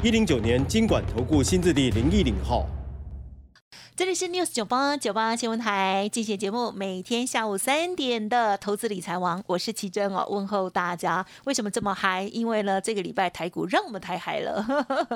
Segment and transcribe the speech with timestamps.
[0.00, 2.64] 一零九年金管投顾新字第零一零号。
[3.98, 11.26] 这里是 News 九八九八新闻台，进行节目，每天下午三点的投资理财王，我是奇珍哦，问候大家。
[11.46, 12.22] 为什么这么嗨？
[12.32, 14.64] 因为呢，这个礼拜台股让我们太嗨了。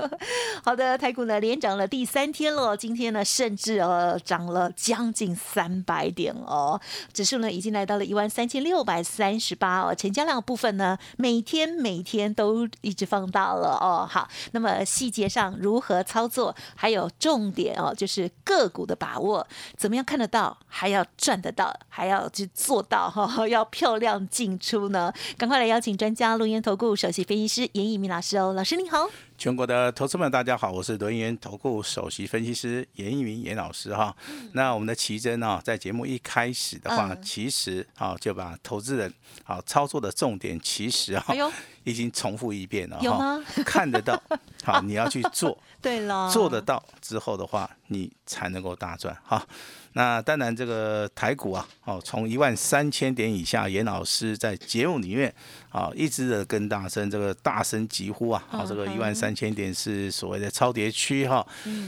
[0.64, 6.80] 好的，台股呢连涨了第三天了，今天呢甚至呃涨了将近三百点哦，
[7.12, 14.08] 指数呢已经来到了一万三千六百三十八哦，成交量部分呢每天每天都一直放大了哦。
[14.10, 25.12] 好，那么细节上如何操作，还有重点哦，就是各股的把握，怎么样看得到，还要赚得到，还要去做到哈，要漂亮进出呢？
[25.38, 29.08] 赶快来邀请专家录音投顾首席分析师严以明老师哦，老师您好。
[29.42, 34.14] 全国的投资们，大家好，我是轮研投顾首席分析师严一鸣严老师哈。
[34.52, 39.12] 那我们的奇珍呢，在节目一开始的话，其实啊就把投资人
[39.42, 41.26] 啊操作的重点，其实啊
[41.82, 43.36] 已经重复一遍了哈。
[43.66, 44.22] 看得到，
[44.62, 49.44] 好，你要去做，对了，做得到之后的话，你才能够大赚哈。
[49.94, 55.32] 那当然，这个台股啊，哦，从一万三千点以下，严老师在节目里面
[55.68, 61.46] 啊，一直的跟大声这个大声疾呼啊，啊，这个一万三千点是所谓的超跌区哈。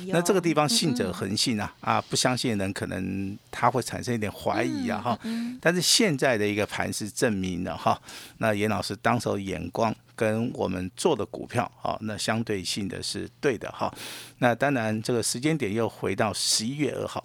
[0.09, 5.19] 那这个地方信者恒信啊，啊，不相信的人可能他会产生一点怀疑啊哈。
[5.61, 7.99] 但是现在的一个盘是证明了哈，
[8.37, 13.91] 那严老师当时的眼光跟我们做的股票啊，那相对性的是对的哈。
[14.39, 17.25] 那当然，这个时间点又回到十一月二号。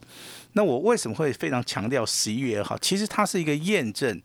[0.54, 2.78] 那我为什么会非常强调十一月二号？
[2.80, 4.22] 其实它是一个验证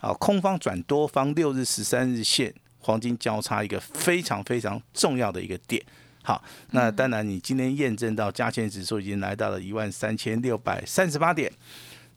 [0.00, 5.82] 啊，空方转多方六日、十三日线黄金交叉一个非常非常重要的一个点。
[6.22, 11.52] 好，那当然你今天验证到加权指数已经来到了一万三千六百三十八点，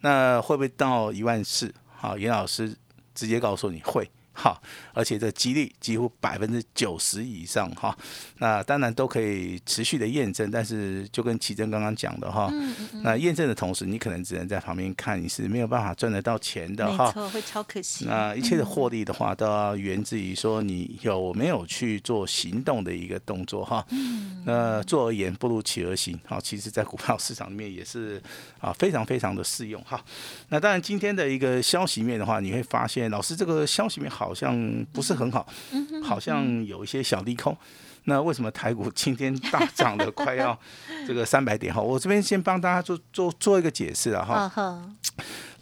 [0.02, 1.74] 那会不会到一万四？
[1.96, 2.75] 好，严老师
[3.14, 4.09] 直接告诉你会。
[4.41, 4.61] 好，
[4.94, 7.94] 而且这几率几乎百分之九十以上哈，
[8.38, 12.50] 那当然都可以持续的验证，但是就跟奇珍刚刚讲的哈，
[13.03, 18.05] 那验证的同时，你可能只能在旁边看，你是没有办法赚得到钱的哈，没错，会超可惜。
[18.05, 23.85] 那一切的获利的话，都要源自于说你有没有去做行动的一个动作哈。
[24.45, 28.23] 那做而言不如起而行，好，其实在股票市场里面也是
[28.61, 30.01] 啊，非常非常的适用哈。
[30.47, 34.28] 那当然今天的一个消息面的话，你会发现老师这个消息面好。
[34.29, 35.47] 好像不是很好，
[36.03, 37.57] 好像有一些小利空。
[38.03, 40.57] 那为什么台股今天大涨的快要
[41.07, 41.73] 这个三百点？
[41.73, 44.47] 哈，我这边先帮大家做做做一个解释啊。
[44.47, 44.95] 哈，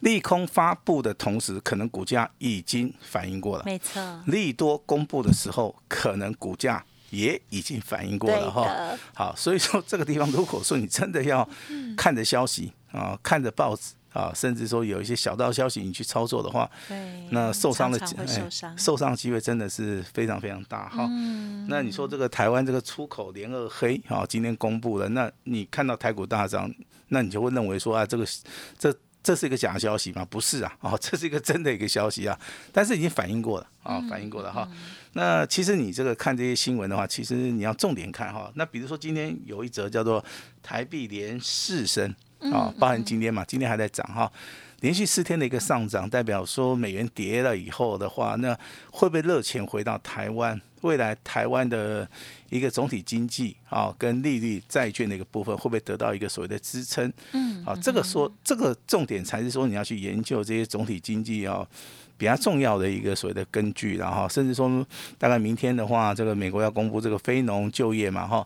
[0.01, 3.63] 利空发布的同时，可能股价已经反应过了。
[3.66, 8.51] 没错，利多公布的时候，可能股价也已经反应过了。
[8.51, 8.67] 哈，
[9.16, 11.47] 好，所以说这个地方，如果说你真的要
[11.95, 13.94] 看着消息啊，看着报纸。
[14.17, 16.67] 啊，甚至说有一些小道消息，你去操作的话，
[17.29, 18.00] 那受伤的
[18.75, 21.07] 受伤机会真的是非常非常大哈。
[21.67, 26.73] 那你说这个台湾这个出口连二黑啊，今天公布了，那你看到台股大涨，
[27.09, 28.25] 那你就会认为说啊，这个
[28.79, 28.91] 这
[29.22, 30.25] 这是一个假消息吗？
[30.27, 32.39] 不是啊，哦， 这是一个真的一个消息啊。
[32.72, 34.67] 但是已经反映过了啊，反映过了哈。
[35.13, 38.51] 那其实你这个看这些新闻的话，其实你要重点看哈。
[38.56, 40.23] 那比如说今天有一则叫做
[40.63, 42.16] 台币连四升。
[42.40, 44.31] 啊，包含今天嘛，今天还在涨哈，
[44.81, 48.58] 连续四天的一个上涨，代表说美元跌了以后的话，那
[48.92, 50.59] 会不会热钱回到台湾？
[50.81, 52.08] 未来台湾的
[52.50, 57.12] 一个总体经济啊，跟利率、债券的一个部分，会不会得到一个所谓的支撑？
[57.31, 61.68] 嗯，啊，这个说这个重点才是说你要去研究这些总体经济啊。
[62.17, 64.85] 比较重要的一个所谓的根据，然后甚至说
[65.17, 68.45] 大概明天的话，这个美国要公布这个非农就业嘛，哈，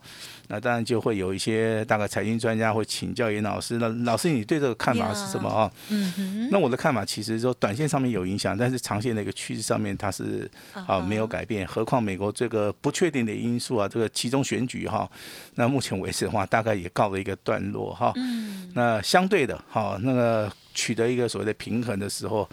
[0.49, 5.71] 那当然就会有一些大概财经专家会请教严老师，那老师你对这个看法是什么啊？
[5.89, 15.09] 嗯哼，那我的看法其实说短线上面有影响，但是长线的一个趋势上面它是啊没有改变，何况美国这个不确定的因素啊，这个其中选举哈，
[15.55, 22.45] 那目前为止的话大概也告了一个段落哈，嗯，那相对的哈，那个取得一个所谓的平衡的时候。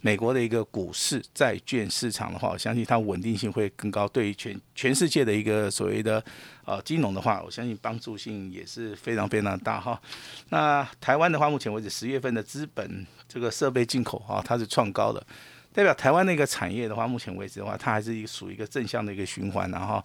[0.00, 4.08] 美国的一个股市债券市场的话，我相信它稳定性会更高。
[4.08, 6.22] 对于全全世界的一个所谓的
[6.64, 10.00] 呃金融的话，我相信帮助性也是非常非常大哈。
[10.48, 15.24] 那台湾的话，目前为止十月份的资本这个设备进口啊，它是创高的。
[15.72, 20.04] 代表台湾那个产业的话，目前为止的话，它还是一个属于一个正向的一个循环，然后，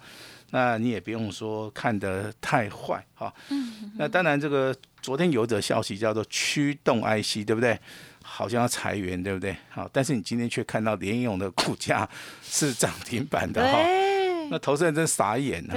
[0.52, 3.34] 那你也不用说看得太坏哈。
[3.50, 3.92] 嗯。
[3.98, 4.76] 那当然，这个
[5.06, 7.80] 昨天有一则消息叫做驱动 IC，对不对？
[8.24, 9.56] 好像要裁员，对不对？
[9.70, 12.10] 好，但是你今天却看到联勇的股价
[12.42, 13.78] 是涨停板的哈。
[14.50, 15.76] 那投资人真傻眼了。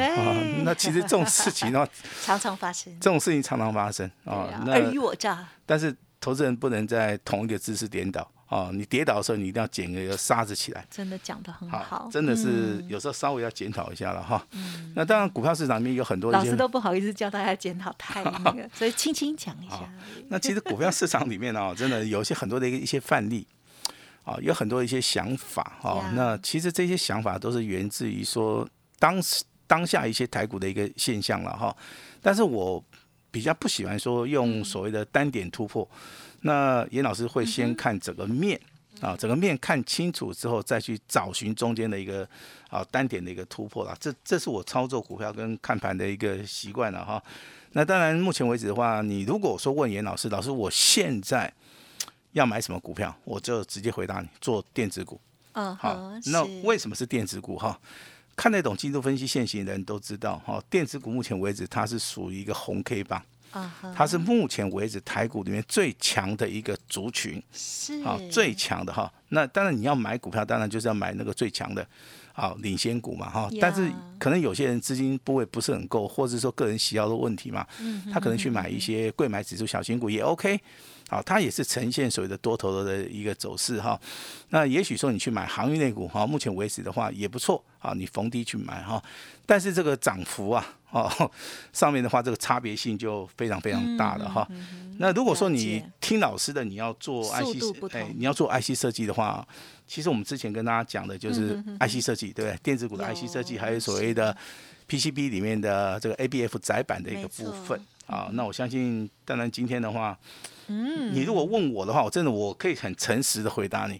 [0.65, 1.87] 那其实这种事情呢，
[2.25, 2.91] 常常发生。
[2.99, 4.49] 这种事情常常发生啊。
[4.67, 5.47] 尔虞我诈。
[5.67, 8.27] 但是投资人不能在同一个知识颠倒。
[8.49, 10.87] 哦，你跌倒的时候，你一定要捡个沙子起来。
[10.91, 14.43] 真的讲的很好，真的是有时候稍微要检讨一下了哈。
[14.95, 19.87] 那当然，股票市场里面有很多老师都不好意思叫大家检讨太那个， 所以轻轻讲一下。
[20.29, 23.47] 那其实股票市场里面呢，真的有一些很多的一个一些范例
[24.25, 26.11] 啊，有很多一些想法哈。
[26.15, 28.67] 那其实这些想法都是源自于说
[28.99, 31.77] 当时当下一些台股的一个现象了哈。
[32.23, 32.83] 但是我
[33.31, 35.89] 比较不喜欢说用所谓的单点突破。
[36.43, 38.61] 那严老师会先看整个面
[39.01, 42.29] 啊，整个面看清楚之后，再去找寻中间的一个
[42.69, 43.97] 啊单点的一个突破啦。
[44.01, 47.23] 这这是我操作股票跟看盘的一个习惯了哈。
[47.73, 51.53] 那当然，目前为止的话，你如果说问严老师，老师我现在
[52.33, 55.21] 要买什么股票，我就直接回答你，做电子股。
[55.53, 56.13] 嗯，好。
[56.27, 57.79] 那为什么是电子股哈？
[58.39, 63.21] 看得懂技术分析现行的人都知道哈，电子股目前为止它是属于一个红 K 棒。
[63.97, 69.11] 它是目前为止台股里面最强的一个族群，是啊，最强的哈。
[69.31, 71.85] 那当然你要买股票，当然就是要买那个最强的，
[72.35, 73.49] 啊，领先股嘛哈。
[73.59, 77.67] 但是可能有些人资金部位不是很够，或者说个人喜好的问题嘛，
[78.13, 80.61] 他可能去买一些贵买指数小型股也 OK。
[81.09, 83.99] 好，它也是呈现所谓的多头的一个走势哈。
[84.51, 89.03] 那也许说你去买航运类股哈，目前为止的话也不错啊，你逢低去买哈。
[89.47, 91.31] 但是这个涨幅啊，哦，
[91.73, 94.47] 上面的话这个差别性就非常非常大了哈。
[94.99, 99.47] 那如果说你听老师的，你要做 IC，哎，你要做 IC 设计的话，
[99.87, 102.59] 其实我们之前跟大家讲的就是 IC 设计，对不对？
[102.63, 104.37] 电子股的 IC 设计，还有所谓的
[104.89, 108.29] PCB 里面的这个 ABF 窄板的一个部分啊。
[108.33, 110.19] 那我相信，当然今天的话。
[110.71, 113.99] 嗯，你如果问我的话，我真的我可以很诚实的回答你，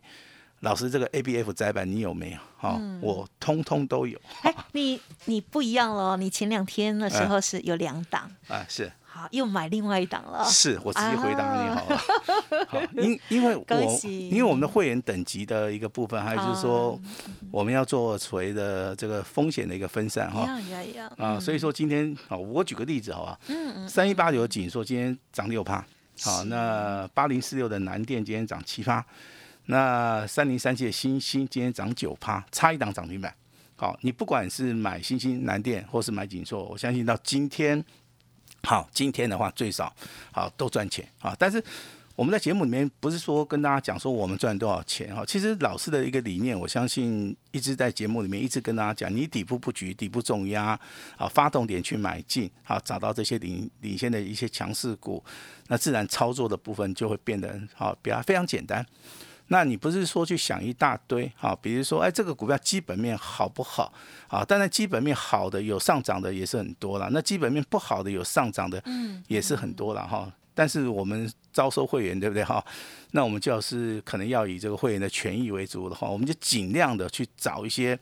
[0.61, 2.39] 老师，这个 A B F 窄板你有没有？
[2.59, 4.21] 好，我通通都有。
[4.43, 10.45] 哎，你你不一样了，你前两天的时候是有两档啊，是好又买另外一档了。
[10.45, 11.97] 是我直接回答你好了。
[12.69, 16.99] 好，因因为 我因为我们的会员等级的一个部分，还有就是说
[17.51, 20.43] 我们要做所谓的这个风险的一个分散哈。
[20.43, 23.39] 一样一样啊，所以说今天啊，我举个例子好吧？
[23.49, 23.89] 嗯嗯。
[23.89, 25.85] 三一八九的锦硕今天涨六趴。
[26.21, 29.05] 好，那八零四六的南电今天涨七趴，
[29.67, 33.33] 那三零三七的星星今天涨九趴，差一档涨停板。
[33.77, 37.85] 好，你不管是买星星、南电，或是买锦硕，我相信到今天，
[38.69, 39.91] 好，今天的话最少
[40.31, 41.65] 好都赚钱啊，但是。
[42.19, 50.77] 我们在节目里面不是说跟大家讲说我们赚多少钱哈，其实老师的一个理念，我相信一直在节目里面一直跟大家讲，你底部布局、底部重压
[51.17, 55.23] 啊，发动点去买进啊，找到这些领领先的一些强势股，
[55.69, 58.85] 那自然操作的部分就会变得好，比较非常简单。
[59.49, 63.93] 那你不是说去想一大堆啊，比如说哎，这个股票基本面好不好
[64.29, 64.45] 啊？
[64.45, 68.83] 当然基本面好的有上涨的也是很多了，那基本面不好的有上涨的
[69.27, 70.31] 也是很多了哈。
[70.55, 72.65] 但是我们招收会员，对不对哈？
[73.13, 77.99] 那我们就要是可能要以这个会员的权益为主的话，我们就尽量的去找一些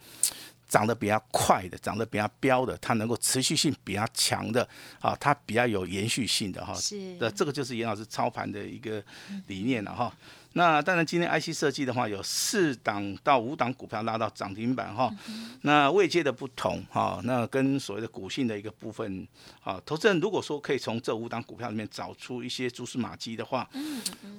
[0.67, 4.67] 涨得比较快的、涨得比较标的，它能够持续性比较强的
[5.01, 6.73] 啊，它比较有延续性的哈。
[6.75, 6.97] 是。
[7.21, 9.05] 那这个就是严老师操盘的一个
[9.49, 10.11] 理念了哈。
[10.57, 15.15] 那当然，今天 IC 设计的话，有四档到五档股票拉到涨停板哈。
[15.61, 19.29] 那位阶的不同哈，那跟所谓的股性的一个部分
[19.63, 23.69] 啊，投资人如果说可以从这五档股票里面找出一些蛛丝马迹的话，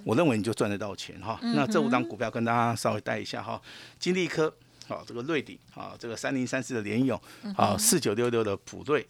[0.03, 1.39] 我认为你就赚得到钱哈。
[1.53, 3.61] 那这五档股票跟大家稍微带一下哈，
[3.99, 4.51] 金利科
[4.87, 7.21] 啊，这个瑞鼎啊，这个三零三四的联勇
[7.55, 9.07] 啊，四九六六的普瑞。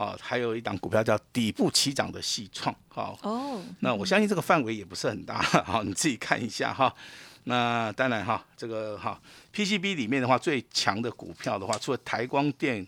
[0.00, 6.90] 啊，还有一档股票叫底部起涨的细创，好，哦，那我相信这个范围也不是很大， 好，你自己看一下哈。
[7.44, 9.20] 那当然哈，这个哈
[9.54, 12.86] PCB 里面的话，最强的股票的话，除了台光电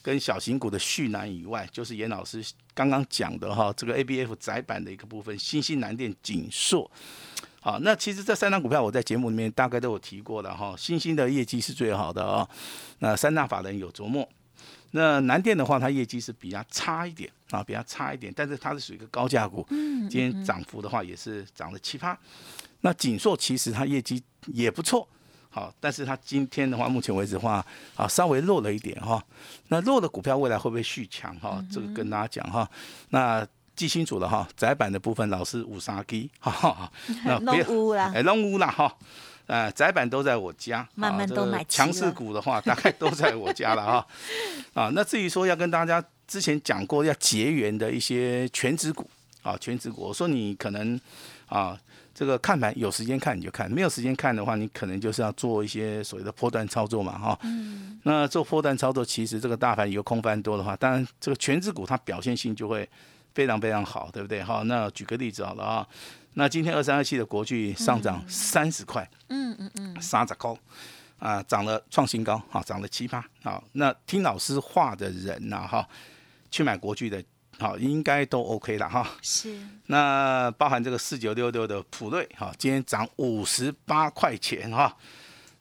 [0.00, 6.90] 跟小型股的旭南以外，就是严老师刚刚讲的哈，这个 ABF 窄板的一个部分，新兴南电、锦硕。
[7.60, 12.48] 好，那其实这三档股票我在节目里面大概都有提过的哈，新兴的业绩是最好的啊。
[13.00, 14.26] 那三大法人有琢磨。
[14.92, 22.18] 那南电的话，它业绩是比较差一点啊，比较差一点，但是它是属于一个高价股，今天涨幅的话也是涨了七八。
[22.80, 25.06] 那锦硕其实它业绩也不错，
[25.50, 27.64] 好，但是它今天的话，目前为止的话
[27.96, 29.22] 啊，稍微弱了一点哈。
[29.68, 31.62] 那弱的股票未来会不会续强哈？
[31.70, 32.68] 这个跟大家讲哈。
[33.10, 36.92] 那记清楚了哈，窄板的部分老是五杀鸡哈哈，
[37.24, 38.96] 那弄乌啦，哎，弄乌啦哈，
[39.46, 44.06] 呃，窄板都在我家，慢慢都买强势股的话， 大概都在我家了哈。
[44.74, 49.08] 啊，那至于说要跟大家之前讲过要结缘的一些全职股
[49.42, 51.00] 啊，全职股，我说你可能
[51.48, 51.78] 啊。
[52.18, 57.38] 这个看盘有时间看你就看，没有时间看的话，你可能就是要做一些所谓的破断操作嘛，哈。
[57.42, 58.00] 嗯。
[58.04, 62.88] 那做破断操作，其实这个大盘有空翻多的话，当然这个全指股它表现性就会
[63.34, 64.42] 非常非常好，对不对？
[64.42, 64.62] 哈。
[64.64, 65.86] 那举个例子好了啊，
[66.38, 70.56] 那今天二三二七的国巨上涨三十块，嗯嗯嗯，三十高
[71.18, 75.88] 啊，涨了创新高，哈，涨了七八，好，那听老师话的人呐，哈，
[76.50, 77.22] 去买国巨的。
[77.58, 79.12] 好，应该都 OK 了哈。
[79.22, 79.58] 是。
[79.86, 84.94] 那包含这个四九六六的普瑞，哈，今天涨五十八块钱哈，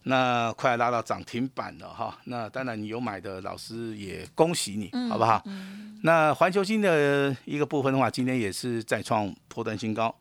[0.03, 2.19] 那快拉到涨停板了哈。
[2.25, 5.41] 那当然你有买的老师也恭喜你，好不好？
[5.45, 5.97] 嗯。
[6.03, 10.19] 那环球金的一个部分的话，今天也是再创破断新高，好，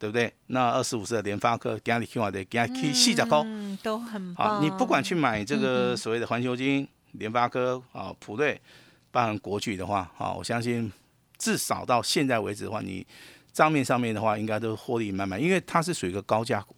[0.00, 0.32] 对不对？
[0.48, 4.58] 那二十五的联发科，给你听话的，给你去细价高，嗯，都很棒。
[4.58, 8.60] 好，你不管去买这个所谓的环球金、联发科啊、普瑞。
[9.12, 10.88] 包含国巨的话，啊，我相信
[11.36, 13.04] 至少到现在为止的话，你
[13.52, 16.76] 账面上面的话，应该都获利满满，因为它是属于一个高价股。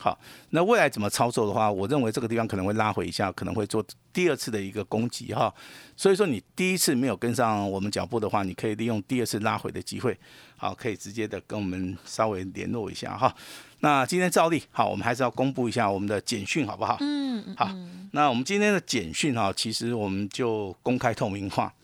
[0.00, 0.16] 好，
[0.50, 5.52] 那未来怎么操作的话，我认为这个地方可能会拉回一下，可能会做第二次的一个攻击哈。
[5.96, 10.16] 所以说你第一次没有跟上我们脚步的话，你可以利用第二次拉回的机会，
[10.56, 13.34] 好，可以直接的跟我们稍微联络一下哈。
[13.80, 16.96] 那今天照例，好，我们还是要公布一下我们的简讯，好不好？
[17.00, 17.56] 嗯嗯。
[17.56, 17.68] 好，
[18.12, 21.74] 那我们今天的简讯哈，其实我们就公开透明化，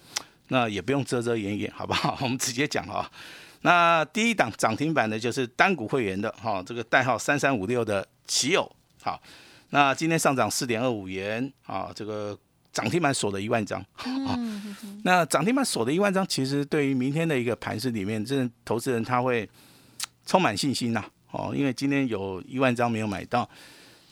[0.48, 2.16] 那也不用遮遮掩掩，好不好？
[2.22, 3.10] 我们直接讲哈。
[3.64, 8.70] 那第一档涨停板的就是单股会员的哈，这个代号三三五六的奇友，
[9.02, 9.18] 好，
[9.70, 12.38] 那今天上涨四点二五元啊，这个
[12.74, 14.38] 涨停板锁了一万张，啊，
[15.04, 19.48] 那涨停板锁的一万张，其实对于明天的一个盘市里面，这投资人他会
[20.26, 23.48] 充满信心呐，哦，因为今天有一万张没有买到，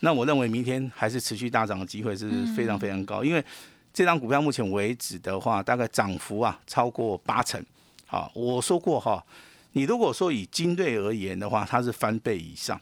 [0.01, 3.45] 那我认为明天还是持续大涨的机会是非常非常高，因为
[3.93, 7.63] 这张股票目前为止的话，大概涨幅啊超过八成。
[8.13, 9.25] 好，我说过哈，
[9.73, 12.79] 你如果说以金队而言的话，它是翻倍以上，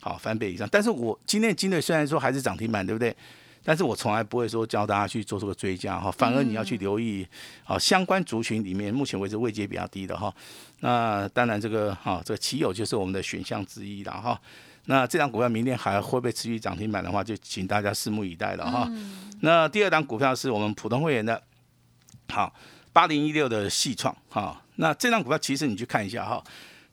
[0.00, 0.66] 好翻倍以上。
[0.72, 3.14] 但是我今天金队虽然说还是涨停板，对不对？
[3.62, 7.28] 但是我从来不会说教大家去做这个追加哈，反而你要去留意
[7.66, 10.34] 啊相关族群里面目前为止位阶比较低的哈。
[10.78, 14.40] 那当然这个哈这个奇友就是我们的选项之一了哈。
[14.86, 18.90] 那这张股票明天还会不会持续涨停板的话，就请大家拭目以待了哈。
[19.42, 21.42] 那第二档股票是我们普通会员的，
[22.30, 22.50] 好
[22.92, 24.60] 八零一六的细创哈。
[24.76, 26.42] 那这张股票其实你去看一下哈，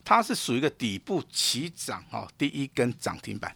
[0.04, 3.56] 它是属于一个底部起涨哈，第一根涨停板，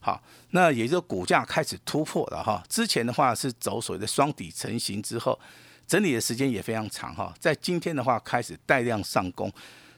[0.00, 2.62] 好，那也就股价开始突破了哈。
[2.68, 5.38] 之前的话是走所谓的双底成型之后，
[5.86, 9.52] 整理的时间也非常长哈，在今天的话开始带量上攻。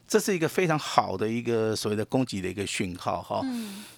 [0.07, 3.41] 这是一个非常好的一个所谓的攻击的一个讯号哈。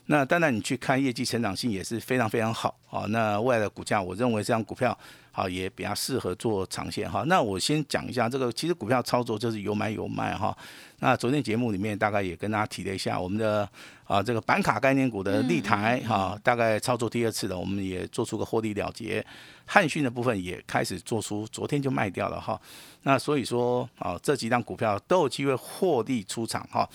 [0.06, 3.06] 那当然你去看业绩成长性也是非常非常好啊。
[3.10, 4.96] 那未来的股价，我认为这张股票
[5.36, 7.24] 好也比较适合做长线哈。
[7.28, 10.56] 那我先讲一下这个，其实股票操作就是有买有卖哈。
[11.00, 13.68] 那昨天节目里面大概也跟大家提了一下我们的
[14.06, 19.26] 啊这个板卡概念股的立台哈，大概操作第二次的，我们也做出个获利了结。
[19.66, 22.60] 汉讯的部分也开始做出，昨天就卖掉了哈。
[23.02, 26.88] 那所以说啊，这几档股票都有机会获利出场哈。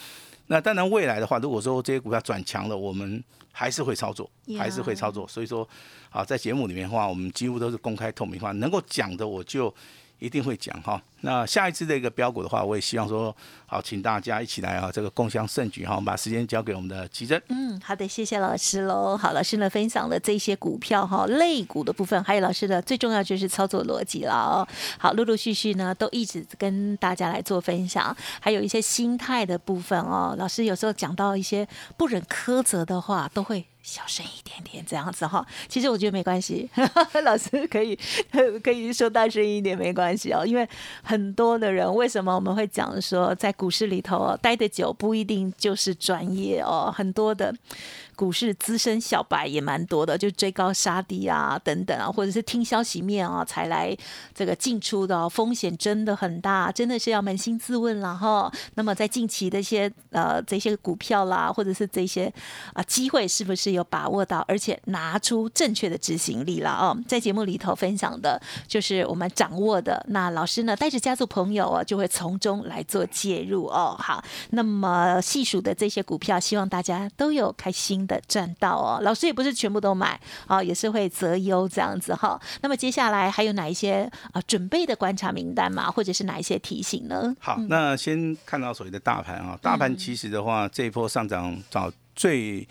[0.49, 4.29] 那当然未来的话，如果说这些股票转强了，我们还是会操作，
[4.59, 5.27] 还是会操作。
[5.29, 5.67] 所以说
[6.11, 9.73] 啊，在节目里面的话，我们几乎都是公开透明化，能够讲的我就。
[10.19, 13.35] 一定会讲哈，那下一次的一个标股的话，我也希望说，
[13.67, 17.41] 好，请大家一起来啊，这个共襄盛举哈，我们把时间交给我们的奇珍。
[17.49, 19.17] 嗯，好的，谢谢老师喽。
[19.17, 24.67] 好，老师呢分享了这些股票哈，类股的部分，还有老师的最重要就是操作逻辑了哦。
[24.99, 30.35] 好，陆陆续续呢都一直跟大家来做分享，还有一些心态的部分哦。
[30.39, 33.65] 老师有时候讲到一些不忍苛责的话，都会。
[33.83, 36.69] 小声一点点，这样子哈，其实我觉得没关系，
[37.25, 37.99] 老师可以
[38.63, 40.45] 可以说大声一点，没关系哦。
[40.45, 40.69] 因为
[41.03, 47.55] 很多的人，为什么我们会讲说，在股市里头待得久不一定就是专业哦，很多的。
[48.19, 53.97] 股市资深小白也蛮多的，就追高杀低啊，等等啊，或者是听消息面啊才来
[54.35, 58.53] 这个进出的，风险真的很大，真的是要扪心自问了哈。
[58.75, 62.33] 那么在近期的一些呃这些股票啦，或者是这些
[62.73, 66.99] 啊机会，是不是有把握到，而且拿出正确的执行力了哦。
[67.07, 73.95] 在节目里头分享的就是我们掌握的，那老师呢带着家族朋友啊，就会从中来做介入哦。
[73.97, 78.99] 好，那么细数的这些股票，希望大家都有开心的赚到哦。
[79.03, 82.41] 老师也不是全部都买啊，也是会择优这样子哈。
[82.63, 87.33] 那么接下来还有哪一些啊准备的观察名单嘛，或者是哪一些提醒呢？
[87.39, 92.67] 好，那先看到所谓的大盘啊，大盘其实的话，这一波上涨找最。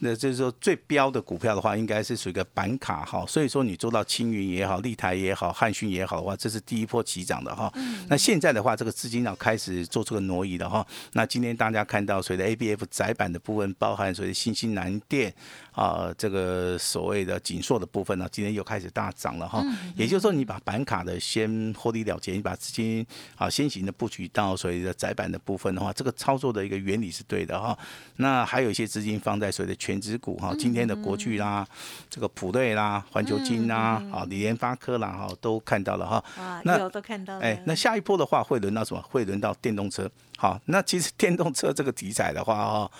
[0.00, 7.72] 那就是说最标的股票的话，应该是属于一个板卡哈，所以说你做到青云也好、立台也好、汉讯也好的话，这是第一波起涨的哈。
[8.08, 10.86] 那现在的话，这个资金要开始做出个挪移的哈。
[11.12, 15.34] 那今天大家看到所谓的 A B F 窄板的部分，包含所谓的新兴南电
[15.78, 19.64] 啊，这个所谓的紧缩的部分呢，今天又开始大涨了哈。
[19.96, 23.06] 也就是说，你把板卡的先获利了结，你把资金
[23.36, 27.78] 啊先行的布局到所谓的窄板的部分的话，这个操作的一个原理是对的哈。
[28.16, 29.78] 那还有一些资金放在所谓的。
[29.78, 31.64] 全指股哈，今天的国巨啦，
[32.10, 36.60] 这个普瑞啦，环球金啦，啊，李联发科啦，哈，都看到了哈。
[36.64, 37.40] 那有都看到了。
[37.40, 39.00] 哎，那下一波的话会轮到什么？
[39.00, 40.10] 会轮到电动车。
[40.36, 42.90] 好，那其实电动车这个题材的话，哈，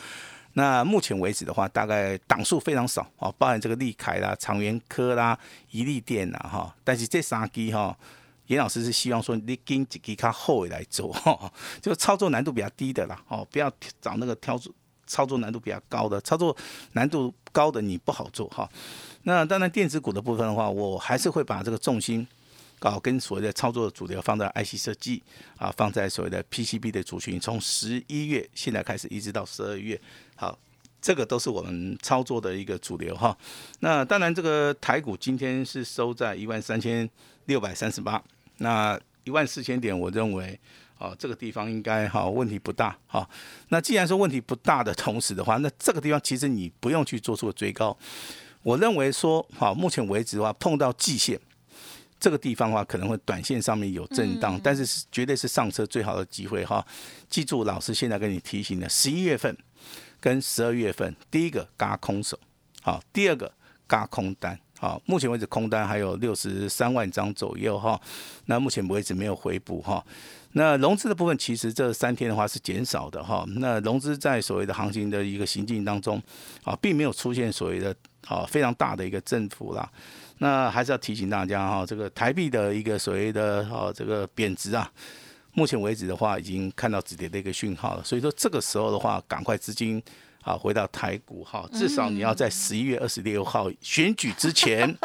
[0.58, 5.38] 那目前为止的话，大概档数非常少哦，包含这个利凯啦、长源科啦、
[5.70, 6.74] 宜利电啦，哈。
[6.82, 7.96] 但是这三基哈，
[8.48, 11.14] 严老师是希望说你跟几基卡后尾来做，
[11.80, 13.72] 就操作难度比较低的啦，哦，不要
[14.02, 14.60] 找那个挑。
[15.10, 16.54] 操作难度比较高的，操作
[16.92, 18.68] 难度高的你不好做哈。
[19.22, 22.28] 那当然电子股的部分的话，我还是会把这个重心
[22.78, 25.22] 搞跟所谓的操作主流放在 IC 设计
[25.56, 27.38] 啊，放在所谓的 PCB 的族群。
[27.38, 30.00] 从十一月现在开始一直到十二月，
[30.36, 30.58] 好，
[31.00, 33.36] 这个都是我们操作的一个主流哈。
[33.80, 37.08] 那当然这个台股今天是收在一万三千
[37.46, 38.22] 六百三十八，
[38.58, 40.58] 那一万四千点，我认为。
[41.00, 43.24] 哦，这个地方应该哈问题不大哈。
[43.68, 47.96] 那既然说问题不大的同时的话，那这个地方其实你不用去做出追高。
[48.64, 51.38] 我认为说，好，目前为止的话，碰到季线
[52.20, 56.84] 这个地方的话，可能会短线上面有震荡，但是是绝对是上车最好的机会哈。
[57.28, 59.56] 记住，老师现在跟你提醒的，十一月份
[60.20, 62.38] 跟十二月份，第一个嘎空手，
[62.82, 63.52] 好，第二个
[63.86, 64.58] 嘎空单。
[64.80, 68.00] 好，目前为止空单还有六十三万张左右哈，
[68.46, 70.04] 那目前为止没有回补哈。
[70.52, 73.44] 那融资的部分其实这三天的话是减少的哈。
[73.56, 76.22] 那融资在所谓的行情的一个行进当中
[76.62, 77.94] 啊，并没有出现所谓的
[78.28, 79.90] 啊非常大的一个振幅啦。
[80.38, 84.90] 那还是要提醒大家哈，这个台币的一个所谓的啊这个贬值啊，
[85.52, 88.04] 目前为止的话已经看到止跌的一个讯号了。
[88.04, 90.02] 所以说这个时候的话，赶快资金。
[90.40, 94.96] 好，回到台股哈，至少你要在十一月二十六号选举之前，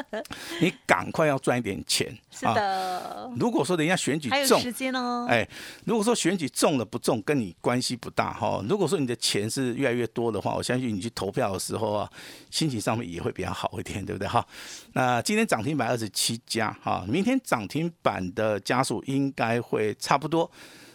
[0.60, 2.14] 你赶快要赚一点钱。
[2.30, 5.26] 是的，如果说人家选举中，时间哦。
[5.28, 5.48] 哎，
[5.84, 8.62] 如果说选举中了不中，跟你关系不大哈。
[8.68, 12.10] 如果说你的钱是越来越多的话，我相信你去投票的时候啊，
[12.50, 14.46] 心情上面也会比较好一点，对不对哈？
[14.92, 20.50] 那今天涨停板二十七家哈，明天涨停板的家数应该会差不多。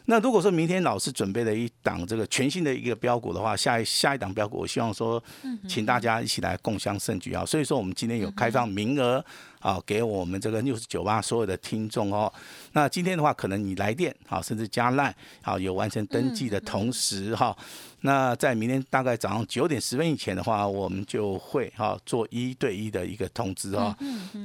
[0.07, 5.21] 那如果说明天老师准备了一档这个全新的一个标股的话，下一下一档标股，我希望说，
[5.67, 7.43] 请大家一起来共襄盛举啊！
[7.43, 9.23] 所以说我们今天有开放名额
[9.59, 12.31] 啊，给我们这个六十九八所有的听众哦。
[12.73, 17.57] 那今天的话，可能你来电啊，甚至加赖啊，有完成登记的同时哈，
[18.01, 23.95] 那在明天大概早上九点十分以前的话，我们就会哈做一对一的一个通知哦。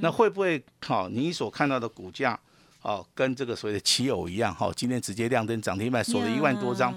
[0.00, 1.06] 那会不会好？
[1.10, 2.38] 你所看到的股价？
[2.82, 6.94] 哦，跟这个所谓的奇偶一样，哈，今天直接亮灯涨停板，锁了一万多张。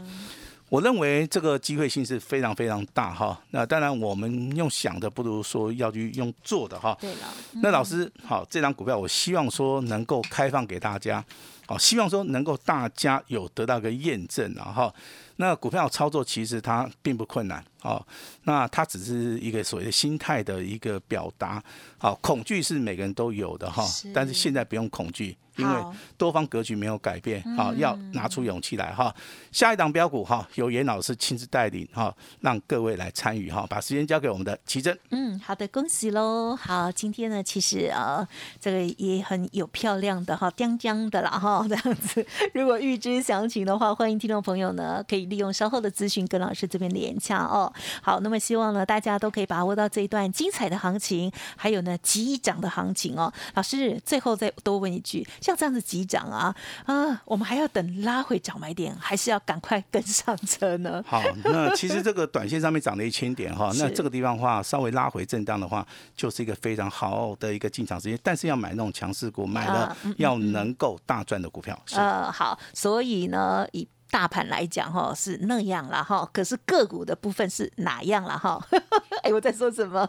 [0.69, 3.39] 我认为这个机会性是非常非常大，哈。
[3.51, 6.97] 那当然，我们用想的不如说要去用做的，哈。
[6.99, 7.27] 对了。
[7.61, 11.23] 那老师，好，这张股票我希望说能够开放给大家，
[11.67, 14.93] 好，希望说能够大家有得到个验证，然后。
[15.37, 18.05] 那股票操作其实它并不困难哦，
[18.43, 21.61] 那它只是一个所谓的心态的一个表达，
[21.97, 25.83] 好，恐惧是每个人都有的哈，但是现在不用恐惧，因为
[26.17, 29.13] 多方格局没有改变，好，要拿出勇气来哈。
[29.51, 34.97] 下一档标股哈，由严老师亲自带领哈，让各位来参与哈，把时间交给我们的奇珍。
[35.09, 36.55] 嗯，好的，恭喜喽。
[36.55, 38.25] 好，今天呢，其实啊，
[38.61, 42.25] 这个也很有漂亮的哈，将将的啦哈， 这样子。
[42.53, 45.23] 如果预知详情的话，欢迎听众朋友呢可以。
[45.33, 47.71] 利用稍后的资讯跟老师这边连洽哦。
[48.01, 53.33] 好，那么希望呢大家都可以把握到这一段精彩的行情，还有呢急涨的行情哦。
[53.55, 61.03] 老师最后再多问一句，像这样子急涨啊啊，我们还要等拉回涨买点，还是要赶快跟上车呢？
[61.05, 68.17] 好，那其实这个短线上面涨了一千点哈， 那这个地方的话稍微拉回震荡的话，就是一个非常好的一个进场时间。
[68.23, 71.77] 但是要买那种强势股，买了要能够大赚的股票。
[71.91, 73.85] 呃，好，所以呢以。
[74.13, 78.63] 大盘来讲哈是那样了哈，可是个股的部分是哪样了哈？
[79.23, 80.07] 哎，我在说什么？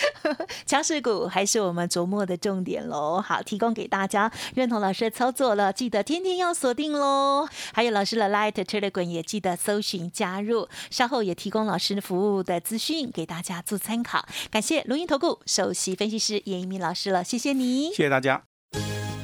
[0.66, 3.22] 强势股还是我们琢磨的重点喽。
[3.22, 7.48] 好，提供给大家认同老师的操作了，记得天天要锁定喽。
[7.72, 14.26] 还有老师的 Light Telegram 也记得搜寻加入，稍后也提供老师的服务的资讯给大家做参考。
[14.50, 18.42] 感谢录音投顾首席分析师严一鸣老师了，谢谢你，谢谢大家。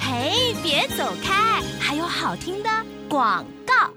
[0.00, 2.70] 嘿，别走开，还有好听的
[3.06, 3.93] 广告。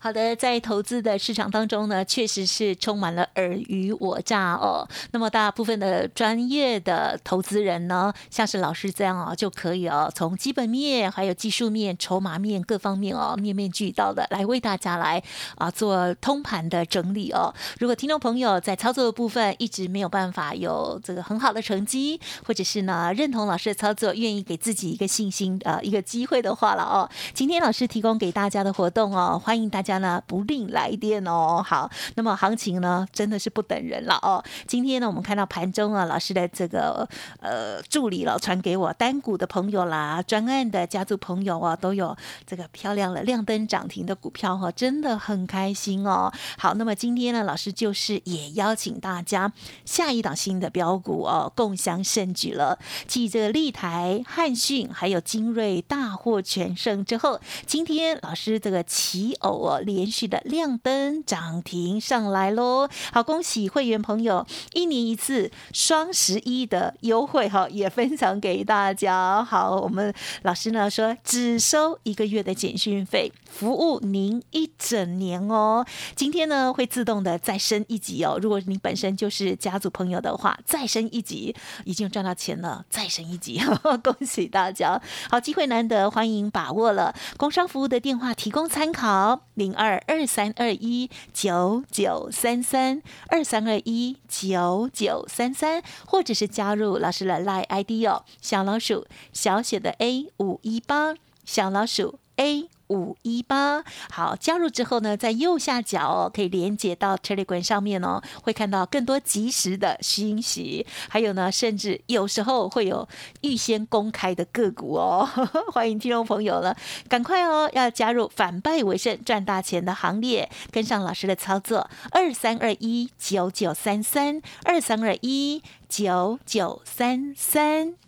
[0.00, 4.88] 好的，在投资的市场当中呢，确实是充满了尔虞我诈哦。
[5.10, 15.20] 那么大部分的专业的投资人呢，像是老师这样哦，就可以哦，从基本面、还有技术面、筹码面各方面哦，面面俱到的来为大家来
[15.56, 17.52] 啊做通盘的整理哦。
[17.80, 29.87] 如果听众朋友在操作的部分一直没有办法有这个很好的成绩，或者是呢认同老师的操作，愿意给自己一个信心呃一个机会的话了哦，今天老师提供给大家的活动哦，欢迎大家。
[29.88, 34.44] 家呢不吝来电哦，好，那么行情呢真的是不等人了哦。
[34.66, 37.08] 今天呢，我们看到盘中啊，老师的这个
[37.40, 42.14] 呃助理了传给我单股的朋友啦，专案的家族朋友啊，都有
[42.46, 46.30] 这个漂亮的亮灯涨停的股票哈，真的很开心哦。
[46.58, 49.50] 好，那么今天呢，老师就是也邀请大家
[49.86, 52.78] 下一档新的标股哦，共享盛举了。
[53.06, 59.77] 继这个立台、汉讯还有精锐大获全胜之后，今天老师这个奇偶哦。
[59.80, 62.88] 连续的亮灯涨停上来喽！
[63.12, 69.44] 好，恭喜会员朋友，一年一次双十一的优惠哈，也分享给大家。
[69.44, 70.12] 好，我们
[70.42, 75.84] 老师呢说只收一个月的简讯费，服务您一整年哦。
[76.14, 78.38] 今天呢会自动的再升一级哦。
[78.40, 83.60] 如果你本身就是家族朋友的话，再升一级，已经赚到钱了，再升一级，
[84.02, 85.00] 恭喜大家！
[85.30, 87.14] 好，机会难得，欢迎把握了。
[87.36, 89.42] 工商服务的电话提供参考。
[89.54, 102.68] 零二二三二一九九三三二三二一九九三三，或者是加入老师的 Line ID 哦，小老鼠小写的 A 五一八，小老鼠 A。
[102.88, 113.06] 五一八，好，加入之后呢，在右下角哦，可以连接到 Telegram 上面哦，会看到更多及时的信息，还有呢，甚至有时候会有
[113.42, 115.28] 预先公开的个股哦，
[115.72, 116.76] 欢迎听众朋友了，
[117.08, 128.07] 赶快哦，要加入反败为胜赚大钱的行列，跟上老师的操作，二三二一九九三三，二三二一九九三三。